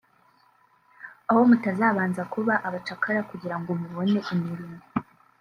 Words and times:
aho 1.29 1.41
mutazabanza 1.49 2.21
kuba 2.33 2.53
abacakara 2.67 3.19
kugira 3.29 3.55
ngo 3.59 3.71
mubone 3.81 4.19
imirimo” 4.33 4.77